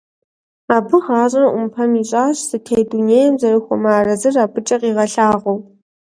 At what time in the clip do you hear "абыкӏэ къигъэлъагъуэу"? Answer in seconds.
4.43-5.59